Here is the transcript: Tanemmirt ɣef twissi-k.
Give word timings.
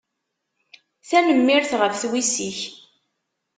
Tanemmirt 1.07 1.71
ɣef 1.81 1.93
twissi-k. 2.01 2.59